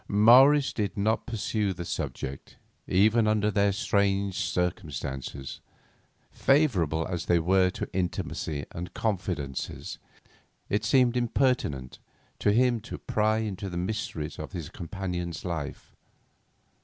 Morris 0.07 0.73
did 0.73 0.97
not 0.97 1.27
pursue 1.27 1.73
the 1.73 1.85
subject; 1.85 2.55
even 2.87 3.27
under 3.27 3.51
their 3.51 3.71
strange 3.71 4.35
circumstances, 4.35 5.59
favourable 6.31 7.05
as 7.07 7.27
they 7.27 7.37
were 7.37 7.69
to 7.69 7.87
intimacy 7.93 8.65
and 8.71 8.95
confidences, 8.95 9.99
it 10.69 10.83
seemed 10.83 11.15
impertinent 11.15 11.99
to 12.39 12.51
him 12.51 12.79
to 12.81 12.97
pry 12.97 13.37
into 13.37 13.69
the 13.69 13.77
mysteries 13.77 14.39
of 14.39 14.53
his 14.53 14.69
companion's 14.69 15.45
life. 15.45 15.95